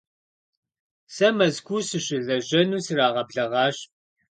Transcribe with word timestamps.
Сэ 1.13 1.27
Мэзкуу 1.37 1.81
сыщылэжьэну 1.89 2.83
срагъэблэгъащ. 2.85 3.77